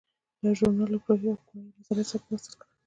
دا 0.41 0.49
ژورنال 0.57 0.87
اروپایي 0.91 1.25
او 1.29 1.37
امریکایي 1.39 1.75
نظریات 1.77 2.07
سره 2.11 2.21
وصل 2.31 2.51
کړل. 2.59 2.69